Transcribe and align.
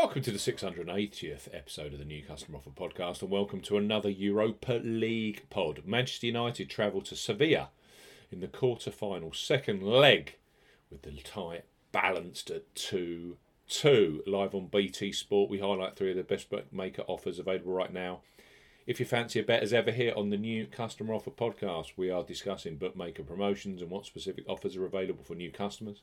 Welcome 0.00 0.22
to 0.22 0.30
the 0.30 0.38
680th 0.38 1.48
episode 1.52 1.92
of 1.92 1.98
the 1.98 2.04
New 2.04 2.22
Customer 2.22 2.58
Offer 2.58 2.70
podcast, 2.70 3.20
and 3.20 3.32
welcome 3.32 3.60
to 3.62 3.76
another 3.76 4.08
Europa 4.08 4.80
League 4.84 5.50
pod. 5.50 5.82
Manchester 5.84 6.28
United 6.28 6.70
travel 6.70 7.02
to 7.02 7.16
Sevilla 7.16 7.70
in 8.30 8.38
the 8.38 8.46
quarter 8.46 8.92
final, 8.92 9.32
second 9.32 9.82
leg, 9.82 10.36
with 10.88 11.02
the 11.02 11.10
tie 11.24 11.62
balanced 11.90 12.48
at 12.48 12.72
2 12.76 13.38
2. 13.68 14.22
Live 14.24 14.54
on 14.54 14.68
BT 14.68 15.10
Sport, 15.10 15.50
we 15.50 15.58
highlight 15.58 15.96
three 15.96 16.12
of 16.12 16.16
the 16.16 16.22
best 16.22 16.48
bookmaker 16.48 17.02
offers 17.08 17.40
available 17.40 17.72
right 17.72 17.92
now. 17.92 18.20
If 18.86 19.00
you 19.00 19.04
fancy 19.04 19.40
a 19.40 19.42
bet 19.42 19.64
as 19.64 19.72
ever 19.72 19.90
here 19.90 20.12
on 20.16 20.30
the 20.30 20.38
New 20.38 20.66
Customer 20.66 21.12
Offer 21.12 21.32
podcast, 21.32 21.94
we 21.96 22.08
are 22.08 22.22
discussing 22.22 22.76
bookmaker 22.76 23.24
promotions 23.24 23.82
and 23.82 23.90
what 23.90 24.06
specific 24.06 24.44
offers 24.48 24.76
are 24.76 24.86
available 24.86 25.24
for 25.24 25.34
new 25.34 25.50
customers. 25.50 26.02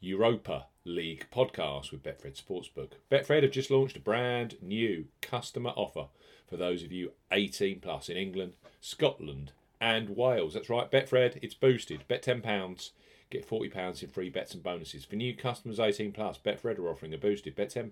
Europa 0.00 0.66
League 0.84 1.26
podcast 1.30 1.92
with 1.92 2.02
Betfred 2.02 2.42
Sportsbook. 2.42 2.92
Betfred 3.10 3.42
have 3.42 3.52
just 3.52 3.70
launched 3.70 3.98
a 3.98 4.00
brand 4.00 4.56
new 4.62 5.06
customer 5.20 5.70
offer 5.76 6.06
for 6.48 6.56
those 6.56 6.82
of 6.82 6.90
you 6.90 7.12
18 7.30 7.80
plus 7.80 8.08
in 8.08 8.16
England, 8.16 8.54
Scotland, 8.80 9.52
and 9.78 10.16
Wales. 10.16 10.54
That's 10.54 10.70
right, 10.70 10.90
Betfred, 10.90 11.38
it's 11.42 11.54
boosted. 11.54 12.08
Bet 12.08 12.22
£10, 12.22 12.90
get 13.28 13.46
£40 13.48 14.02
in 14.02 14.08
free 14.08 14.30
bets 14.30 14.54
and 14.54 14.62
bonuses. 14.62 15.04
For 15.04 15.16
new 15.16 15.36
customers 15.36 15.78
18 15.78 16.12
plus, 16.12 16.38
Betfred 16.38 16.78
are 16.78 16.88
offering 16.88 17.12
a 17.12 17.18
boosted 17.18 17.54
bet 17.54 17.70
£10. 17.70 17.90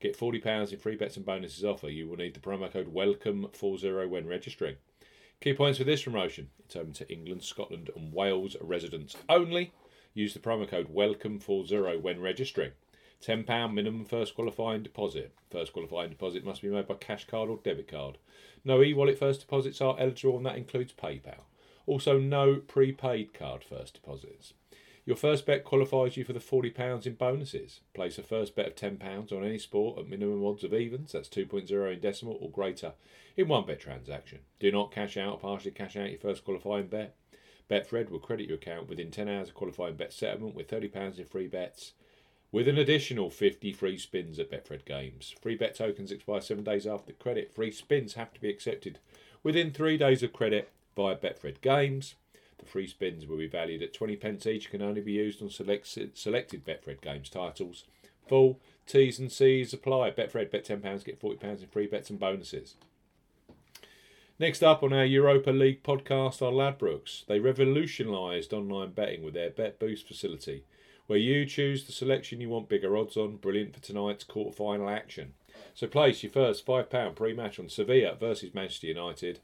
Get 0.00 0.18
£40 0.18 0.72
in 0.72 0.78
free 0.78 0.96
bets 0.96 1.16
and 1.16 1.24
bonuses 1.24 1.64
offer. 1.64 1.88
You 1.88 2.06
will 2.06 2.18
need 2.18 2.34
the 2.34 2.40
promo 2.40 2.70
code 2.70 2.92
WELCOME40 2.92 4.10
when 4.10 4.26
registering. 4.26 4.76
Key 5.40 5.54
points 5.54 5.78
for 5.78 5.84
this 5.84 6.02
promotion 6.02 6.50
it's 6.64 6.76
open 6.76 6.92
to 6.92 7.10
England, 7.10 7.42
Scotland, 7.42 7.90
and 7.96 8.12
Wales 8.12 8.56
residents 8.60 9.16
only. 9.28 9.72
Use 10.14 10.32
the 10.32 10.40
promo 10.40 10.68
code 10.68 10.94
WELCOME40 10.94 12.00
when 12.00 12.20
registering. 12.20 12.70
£10 13.20 13.72
minimum 13.72 14.04
first 14.04 14.34
qualifying 14.34 14.82
deposit. 14.82 15.34
First 15.50 15.72
qualifying 15.72 16.10
deposit 16.10 16.44
must 16.44 16.62
be 16.62 16.68
made 16.68 16.86
by 16.86 16.94
cash 16.94 17.26
card 17.26 17.50
or 17.50 17.58
debit 17.62 17.88
card. 17.88 18.18
No 18.64 18.82
e 18.82 18.94
wallet 18.94 19.18
first 19.18 19.40
deposits 19.40 19.80
are 19.80 19.96
eligible, 19.98 20.36
and 20.36 20.46
that 20.46 20.56
includes 20.56 20.92
PayPal. 20.92 21.42
Also, 21.86 22.18
no 22.18 22.56
prepaid 22.56 23.34
card 23.34 23.64
first 23.64 23.94
deposits. 23.94 24.54
Your 25.06 25.16
first 25.16 25.44
bet 25.44 25.64
qualifies 25.64 26.16
you 26.16 26.24
for 26.24 26.32
the 26.32 26.38
£40 26.38 27.06
in 27.06 27.14
bonuses. 27.14 27.80
Place 27.92 28.16
a 28.16 28.22
first 28.22 28.54
bet 28.54 28.68
of 28.68 28.74
£10 28.74 29.32
on 29.32 29.44
any 29.44 29.58
sport 29.58 29.98
at 29.98 30.08
minimum 30.08 30.44
odds 30.44 30.64
of 30.64 30.72
evens, 30.72 31.12
that's 31.12 31.28
2.0 31.28 31.92
in 31.92 32.00
decimal 32.00 32.38
or 32.40 32.50
greater, 32.50 32.92
in 33.36 33.48
one 33.48 33.66
bet 33.66 33.80
transaction. 33.80 34.38
Do 34.60 34.72
not 34.72 34.92
cash 34.92 35.18
out 35.18 35.32
or 35.32 35.38
partially 35.38 35.72
cash 35.72 35.96
out 35.96 36.10
your 36.10 36.20
first 36.20 36.44
qualifying 36.44 36.86
bet. 36.86 37.16
Betfred 37.70 38.10
will 38.10 38.18
credit 38.18 38.48
your 38.48 38.58
account 38.58 38.88
within 38.88 39.10
10 39.10 39.28
hours 39.28 39.48
of 39.48 39.54
qualifying 39.54 39.96
bet 39.96 40.12
settlement 40.12 40.54
with 40.54 40.68
£30 40.68 41.18
in 41.18 41.24
free 41.24 41.46
bets 41.46 41.92
with 42.52 42.68
an 42.68 42.78
additional 42.78 43.30
50 43.30 43.72
free 43.72 43.98
spins 43.98 44.38
at 44.38 44.50
Betfred 44.50 44.84
Games. 44.84 45.34
Free 45.42 45.56
bet 45.56 45.74
tokens 45.74 46.12
expire 46.12 46.40
seven 46.40 46.62
days 46.62 46.86
after 46.86 47.12
credit. 47.12 47.52
Free 47.52 47.72
spins 47.72 48.14
have 48.14 48.32
to 48.32 48.40
be 48.40 48.48
accepted 48.48 49.00
within 49.42 49.72
three 49.72 49.98
days 49.98 50.22
of 50.22 50.32
credit 50.32 50.70
via 50.94 51.16
Betfred 51.16 51.60
Games. 51.62 52.14
The 52.58 52.66
free 52.66 52.86
spins 52.86 53.26
will 53.26 53.38
be 53.38 53.48
valued 53.48 53.82
at 53.82 53.92
20 53.92 54.16
pence 54.16 54.46
each, 54.46 54.70
can 54.70 54.82
only 54.82 55.00
be 55.00 55.12
used 55.12 55.42
on 55.42 55.50
select, 55.50 55.98
selected 56.14 56.64
Betfred 56.64 57.00
Games 57.00 57.28
titles. 57.28 57.84
Full 58.28 58.60
T's 58.86 59.18
and 59.18 59.32
C's 59.32 59.72
apply. 59.72 60.12
Betfred, 60.12 60.50
bet 60.50 60.64
£10, 60.64 61.04
get 61.04 61.20
£40 61.20 61.60
in 61.60 61.66
free 61.66 61.86
bets 61.86 62.10
and 62.10 62.20
bonuses. 62.20 62.76
Next 64.36 64.64
up 64.64 64.82
on 64.82 64.92
our 64.92 65.04
Europa 65.04 65.50
League 65.50 65.84
podcast 65.84 66.42
are 66.42 66.50
Ladbrokes. 66.50 67.24
They 67.26 67.38
revolutionised 67.38 68.52
online 68.52 68.90
betting 68.90 69.22
with 69.22 69.34
their 69.34 69.50
Bet 69.50 69.78
Boost 69.78 70.08
facility 70.08 70.64
where 71.06 71.20
you 71.20 71.46
choose 71.46 71.84
the 71.84 71.92
selection 71.92 72.40
you 72.40 72.48
want 72.48 72.68
bigger 72.68 72.96
odds 72.96 73.16
on. 73.16 73.36
Brilliant 73.36 73.74
for 73.74 73.80
tonight's 73.80 74.24
quarter 74.24 74.56
final 74.56 74.88
action. 74.88 75.34
So 75.72 75.86
place 75.86 76.24
your 76.24 76.32
first 76.32 76.66
£5 76.66 77.14
pre 77.14 77.32
match 77.32 77.60
on 77.60 77.68
Sevilla 77.68 78.16
versus 78.16 78.52
Manchester 78.54 78.88
United, 78.88 79.38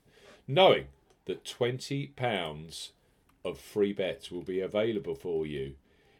knowing 0.48 0.86
that 1.26 1.44
£20 1.44 2.90
of 3.44 3.60
free 3.60 3.92
bets 3.92 4.32
will 4.32 4.42
be 4.42 4.60
available 4.60 5.14
for 5.14 5.46
you 5.46 5.74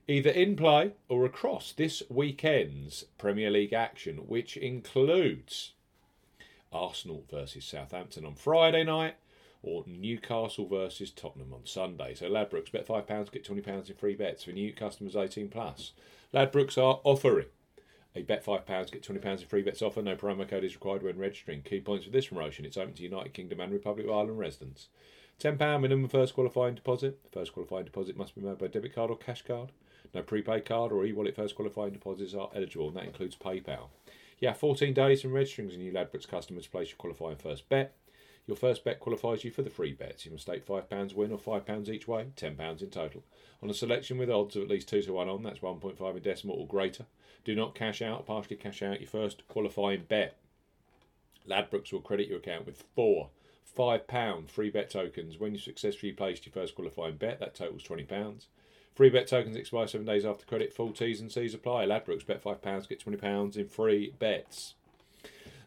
either 0.07 0.31
in 0.31 0.57
play 0.57 0.93
or 1.09 1.25
across 1.25 1.73
this 1.73 2.03
weekend's 2.09 3.05
Premier 3.19 3.51
League 3.51 3.73
action, 3.73 4.17
which 4.29 4.57
includes 4.57 5.73
Arsenal 6.73 7.25
versus 7.31 7.65
Southampton 7.65 8.25
on 8.25 8.35
Friday 8.35 8.85
night 8.85 9.17
or 9.63 9.85
Newcastle 9.87 10.67
versus 10.67 11.11
Tottenham 11.11 11.53
on 11.53 11.67
Sunday. 11.67 12.15
So 12.15 12.31
Ladbrokes 12.31 12.73
bet 12.73 12.87
five 12.87 13.07
pounds, 13.07 13.31
get 13.31 13.45
twenty 13.45 13.63
pounds 13.63 13.91
in 13.91 13.97
free 13.97 14.15
bets 14.15 14.45
for 14.45 14.53
new 14.53 14.73
customers 14.73 15.17
eighteen 15.17 15.49
plus. 15.49 15.93
Ladbrokes 16.33 16.79
are 16.79 17.01
offering 17.05 17.47
a 18.15 18.23
bet 18.23 18.45
five 18.45 18.67
pounds, 18.67 18.91
get 18.91 19.03
twenty 19.03 19.21
pounds 19.21 19.43
in 19.43 19.49
free 19.49 19.63
bets 19.63 19.83
offer. 19.83 20.03
No 20.03 20.17
promo 20.17 20.49
code 20.49 20.65
is 20.65 20.75
required 20.75 21.03
when 21.03 21.19
registering. 21.19 21.63
Key 21.63 21.81
points 21.81 22.07
for 22.07 22.11
this 22.11 22.29
promotion: 22.29 22.65
it's 22.65 22.77
open 22.77 22.95
to 22.95 23.03
United 23.03 23.35
Kingdom 23.35 23.61
and 23.61 23.73
Republic 23.73 24.07
of 24.07 24.13
Ireland 24.13 24.39
residents. 24.39 24.89
£10 25.41 25.81
minimum 25.81 26.09
first 26.09 26.35
qualifying 26.35 26.75
deposit. 26.75 27.19
First 27.33 27.55
qualifying 27.55 27.87
deposit 27.87 28.15
must 28.15 28.35
be 28.35 28.43
made 28.43 28.59
by 28.59 28.67
debit 28.67 28.95
card 28.95 29.11
or 29.11 29.17
cash 29.17 29.43
card. 29.43 29.73
No 30.15 30.23
prepaid 30.23 30.67
card 30.67 30.93
or 30.93 31.05
e 31.07 31.13
wallet 31.13 31.37
first 31.37 31.55
qualifying 31.55 31.93
deposits 31.93 32.35
are 32.35 32.51
eligible, 32.55 32.89
and 32.89 32.97
that 32.97 33.05
includes 33.05 33.37
PayPal. 33.37 33.89
Yeah, 34.41 34.55
14 34.55 34.95
days 34.95 35.21
from 35.21 35.35
registering 35.35 35.69
as 35.69 35.75
a 35.75 35.79
new 35.79 35.93
Ladbrokes 35.93 36.27
customer 36.27 36.63
to 36.63 36.71
place 36.71 36.89
your 36.89 36.97
qualifying 36.97 37.37
first 37.37 37.69
bet. 37.69 37.95
Your 38.47 38.57
first 38.57 38.83
bet 38.85 38.99
qualifies 38.99 39.45
you 39.45 39.51
for 39.51 39.61
the 39.61 39.69
free 39.69 39.93
bets. 39.93 40.25
You 40.25 40.33
must 40.33 40.45
stake 40.45 40.67
£5 40.67 41.15
win 41.15 41.31
or 41.31 41.39
£5 41.39 41.89
each 41.91 42.09
way, 42.09 42.29
£10 42.37 42.83
in 42.83 42.89
total. 42.89 43.23
On 43.63 43.69
a 43.69 43.75
selection 43.75 44.17
with 44.17 44.31
odds 44.31 44.57
of 44.57 44.63
at 44.63 44.71
least 44.71 44.89
2 44.89 45.03
to 45.03 45.13
1 45.13 45.29
on, 45.29 45.43
that's 45.43 45.59
1.5 45.59 46.17
in 46.17 46.23
decimal 46.23 46.57
or 46.57 46.67
greater. 46.67 47.05
Do 47.45 47.55
not 47.55 47.75
cash 47.75 48.01
out, 48.01 48.27
partially 48.27 48.57
cash 48.57 48.83
out 48.83 49.01
your 49.01 49.11
first 49.11 49.47
qualifying 49.47 50.05
bet. 50.09 50.39
Ladbrokes 51.47 51.93
will 51.93 52.01
credit 52.01 52.29
your 52.29 52.39
account 52.39 52.65
with 52.65 52.85
four 52.97 53.29
£5 53.77 54.51
free 54.51 54.71
bet 54.71 54.91
tokens 54.91 55.39
when 55.39 55.53
you 55.53 55.61
successfully 55.61 56.13
placed 56.13 56.47
your 56.47 56.53
first 56.53 56.75
qualifying 56.75 57.17
bet. 57.17 57.41
That 57.41 57.55
totals 57.55 57.85
£20. 57.85 58.47
Free 58.95 59.11
bet 59.11 59.29
tokens 59.29 59.57
expire 59.57 59.87
seven 59.87 60.07
days 60.07 60.25
after 60.25 60.45
credit. 60.45 60.75
Full 60.75 60.93
T's 60.93 61.21
and 61.21 61.31
C's 61.33 61.55
apply. 61.55 61.87
Ladbrokes 61.87 62.27
bet 62.27 62.43
£5, 62.43 62.89
get 62.89 63.05
£20 63.05 63.57
in 63.57 63.69
free 63.69 64.13
bets. 64.19 64.75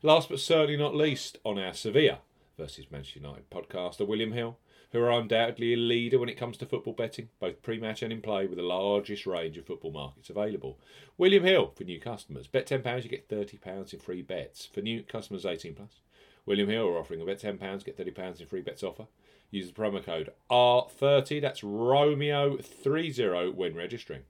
Last 0.01 0.29
but 0.29 0.39
certainly 0.39 0.77
not 0.77 0.95
least, 0.95 1.37
on 1.43 1.57
our 1.57 1.73
Sevilla 1.73 2.19
versus 2.57 2.91
Manchester 2.91 3.19
United 3.19 3.49
podcast, 3.49 3.97
podcaster 3.97 4.07
William 4.07 4.33
Hill, 4.33 4.57
who 4.91 4.99
are 5.01 5.11
undoubtedly 5.11 5.73
a 5.73 5.77
leader 5.77 6.19
when 6.19 6.29
it 6.29 6.37
comes 6.37 6.57
to 6.57 6.65
football 6.65 6.93
betting, 6.93 7.29
both 7.39 7.63
pre-match 7.63 8.03
and 8.03 8.13
in 8.13 8.21
play, 8.21 8.45
with 8.45 8.57
the 8.57 8.63
largest 8.63 9.25
range 9.25 9.57
of 9.57 9.65
football 9.65 9.91
markets 9.91 10.29
available. 10.29 10.77
William 11.17 11.43
Hill 11.43 11.71
for 11.75 11.83
new 11.83 11.99
customers. 11.99 12.47
Bet 12.47 12.67
£10, 12.67 13.03
you 13.03 13.09
get 13.09 13.29
£30 13.29 13.93
in 13.93 13.99
free 13.99 14.21
bets. 14.21 14.67
For 14.67 14.81
new 14.81 15.01
customers 15.01 15.45
18 15.45 15.73
plus. 15.73 16.01
William 16.45 16.69
Hill 16.69 16.87
are 16.87 16.99
offering 16.99 17.21
a 17.21 17.25
bet 17.25 17.39
£10, 17.41 17.85
get 17.85 17.97
£30 17.97 18.41
in 18.41 18.47
free 18.47 18.61
bets 18.61 18.83
offer. 18.83 19.07
Use 19.49 19.67
the 19.67 19.73
promo 19.73 20.03
code 20.03 20.31
R30, 20.51 21.41
that's 21.41 21.61
Romeo30 21.61 23.53
when 23.53 23.75
registering. 23.75 24.23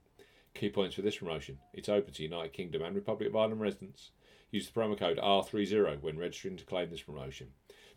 Key 0.54 0.70
points 0.70 0.94
for 0.94 1.02
this 1.02 1.16
promotion. 1.16 1.58
It's 1.72 1.88
open 1.88 2.12
to 2.14 2.22
United 2.22 2.52
Kingdom 2.52 2.82
and 2.82 2.94
Republic 2.94 3.28
of 3.28 3.36
Ireland 3.36 3.60
residents. 3.60 4.10
Use 4.50 4.68
the 4.68 4.78
promo 4.78 4.96
code 4.96 5.18
R30 5.18 6.00
when 6.02 6.18
registering 6.18 6.56
to 6.56 6.64
claim 6.64 6.90
this 6.90 7.02
promotion. 7.02 7.48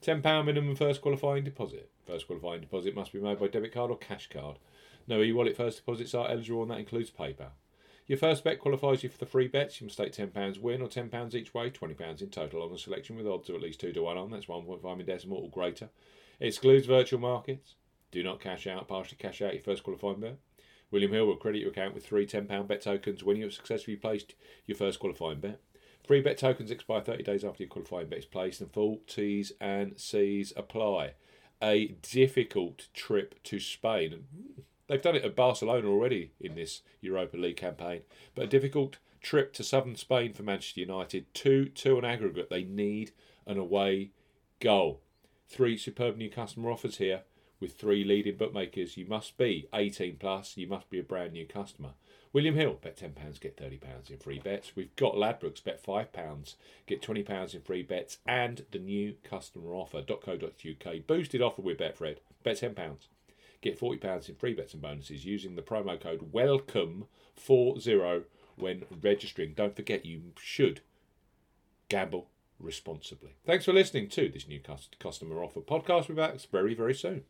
£10 0.01 0.45
minimum 0.45 0.75
first 0.75 1.01
qualifying 1.01 1.43
deposit. 1.43 1.91
First 2.05 2.27
qualifying 2.27 2.61
deposit 2.61 2.95
must 2.95 3.13
be 3.13 3.19
made 3.19 3.39
by 3.39 3.47
debit 3.47 3.73
card 3.73 3.91
or 3.91 3.97
cash 3.97 4.29
card. 4.29 4.57
No 5.07 5.21
e 5.21 5.31
wallet 5.31 5.55
first 5.55 5.77
deposits 5.77 6.15
are 6.15 6.29
eligible, 6.29 6.63
and 6.63 6.71
that 6.71 6.79
includes 6.79 7.11
PayPal. 7.11 7.51
Your 8.07 8.17
first 8.17 8.45
bet 8.45 8.59
qualifies 8.59 9.03
you 9.03 9.09
for 9.09 9.17
the 9.17 9.25
free 9.25 9.47
bets. 9.47 9.81
You 9.81 9.85
must 9.85 9.97
stake 9.97 10.13
£10 10.13 10.61
win 10.61 10.81
or 10.81 10.87
£10 10.87 11.33
each 11.35 11.53
way, 11.53 11.69
£20 11.69 12.21
in 12.21 12.29
total 12.29 12.63
on 12.63 12.71
a 12.71 12.77
selection 12.77 13.17
with 13.17 13.27
odds 13.27 13.49
of 13.49 13.55
at 13.55 13.61
least 13.61 13.81
2 13.81 13.91
to 13.91 14.01
1 14.01 14.17
on. 14.17 14.31
That's 14.31 14.45
1.5 14.45 14.99
in 14.99 15.05
decimal 15.05 15.39
or 15.39 15.49
greater. 15.49 15.89
It 16.39 16.47
excludes 16.47 16.85
virtual 16.85 17.19
markets. 17.19 17.75
Do 18.11 18.23
not 18.23 18.39
cash 18.39 18.65
out, 18.65 18.87
partially 18.87 19.17
cash 19.17 19.41
out 19.41 19.53
your 19.53 19.61
first 19.61 19.83
qualifying 19.83 20.21
bet. 20.21 20.37
William 20.89 21.11
Hill 21.11 21.25
will 21.25 21.35
credit 21.35 21.59
your 21.59 21.71
account 21.71 21.93
with 21.93 22.05
three 22.05 22.25
£10 22.25 22.65
bet 22.65 22.81
tokens 22.81 23.25
when 23.25 23.35
you 23.35 23.43
have 23.43 23.53
successfully 23.53 23.97
placed 23.97 24.35
your 24.65 24.77
first 24.77 24.99
qualifying 24.99 25.41
bet. 25.41 25.59
Free 26.05 26.21
bet 26.21 26.37
tokens 26.37 26.71
expire 26.71 27.01
30 27.01 27.23
days 27.23 27.43
after 27.43 27.63
your 27.63 27.69
qualifying 27.69 28.07
bet 28.07 28.19
is 28.19 28.25
placed, 28.25 28.61
and 28.61 28.71
full 28.71 29.01
T's 29.07 29.51
and 29.59 29.99
C's 29.99 30.53
apply. 30.55 31.15
A 31.61 31.87
difficult 32.01 32.87
trip 32.93 33.43
to 33.43 33.59
Spain. 33.59 34.23
They've 34.87 35.01
done 35.01 35.15
it 35.15 35.25
at 35.25 35.35
Barcelona 35.35 35.87
already 35.87 36.31
in 36.39 36.55
this 36.55 36.81
Europa 37.01 37.37
League 37.37 37.57
campaign, 37.57 38.01
but 38.35 38.45
a 38.45 38.47
difficult 38.47 38.97
trip 39.21 39.53
to 39.53 39.63
southern 39.63 39.95
Spain 39.95 40.33
for 40.33 40.43
Manchester 40.43 40.79
United. 40.79 41.33
2 41.33 41.69
2 41.69 41.97
on 41.97 42.05
aggregate. 42.05 42.49
They 42.49 42.63
need 42.63 43.11
an 43.45 43.57
away 43.57 44.11
goal. 44.59 45.01
Three 45.49 45.77
superb 45.77 46.17
new 46.17 46.29
customer 46.29 46.71
offers 46.71 46.97
here 46.97 47.21
with 47.59 47.73
three 47.73 48.03
leading 48.03 48.37
bookmakers. 48.37 48.97
You 48.97 49.05
must 49.05 49.37
be 49.37 49.67
18 49.73 50.17
plus. 50.17 50.57
You 50.57 50.67
must 50.67 50.89
be 50.89 50.99
a 50.99 51.03
brand 51.03 51.33
new 51.33 51.45
customer. 51.45 51.91
William 52.33 52.55
Hill, 52.55 52.77
bet 52.81 52.97
£10, 52.97 53.39
get 53.39 53.57
£30 53.57 54.11
in 54.11 54.17
free 54.17 54.39
bets. 54.39 54.73
We've 54.75 54.95
got 54.95 55.15
Ladbrokes, 55.15 55.63
bet 55.63 55.83
£5, 55.83 56.55
get 56.85 57.01
£20 57.01 57.55
in 57.55 57.61
free 57.61 57.83
bets. 57.83 58.17
And 58.27 58.65
the 58.71 58.79
new 58.79 59.15
customer 59.23 59.73
offer.co.uk, 59.73 61.07
boosted 61.07 61.41
offer 61.41 61.61
with 61.61 61.79
Betfred, 61.79 62.17
bet 62.43 62.57
£10, 62.57 62.75
get 63.61 63.79
£40 63.79 64.29
in 64.29 64.35
free 64.35 64.53
bets 64.53 64.73
and 64.73 64.81
bonuses 64.81 65.25
using 65.25 65.55
the 65.55 65.61
promo 65.61 65.99
code 65.99 66.31
WELCOME40 66.31 68.23
when 68.55 68.85
registering. 69.01 69.53
Don't 69.53 69.75
forget, 69.75 70.05
you 70.05 70.21
should 70.39 70.81
gamble 71.89 72.29
responsibly. 72.59 73.35
Thanks 73.45 73.65
for 73.65 73.73
listening 73.73 74.09
to 74.09 74.29
this 74.29 74.47
new 74.47 74.59
customer 74.99 75.43
offer 75.43 75.61
podcast. 75.61 76.07
We'll 76.07 76.17
back 76.17 76.39
very, 76.51 76.73
very 76.73 76.93
soon. 76.93 77.23